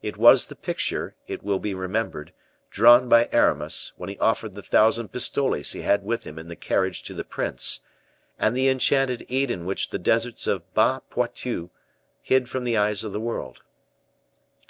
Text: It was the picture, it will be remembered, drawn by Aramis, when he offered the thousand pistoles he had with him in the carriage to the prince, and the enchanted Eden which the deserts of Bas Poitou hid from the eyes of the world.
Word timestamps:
It 0.00 0.16
was 0.16 0.46
the 0.46 0.56
picture, 0.56 1.14
it 1.26 1.42
will 1.42 1.58
be 1.58 1.74
remembered, 1.74 2.32
drawn 2.70 3.06
by 3.06 3.28
Aramis, 3.32 3.92
when 3.98 4.08
he 4.08 4.18
offered 4.18 4.54
the 4.54 4.62
thousand 4.62 5.12
pistoles 5.12 5.72
he 5.72 5.82
had 5.82 6.02
with 6.02 6.26
him 6.26 6.38
in 6.38 6.48
the 6.48 6.56
carriage 6.56 7.02
to 7.02 7.12
the 7.12 7.22
prince, 7.22 7.80
and 8.38 8.56
the 8.56 8.70
enchanted 8.70 9.26
Eden 9.28 9.66
which 9.66 9.90
the 9.90 9.98
deserts 9.98 10.46
of 10.46 10.72
Bas 10.72 11.02
Poitou 11.10 11.68
hid 12.22 12.48
from 12.48 12.64
the 12.64 12.78
eyes 12.78 13.04
of 13.04 13.12
the 13.12 13.20
world. 13.20 13.60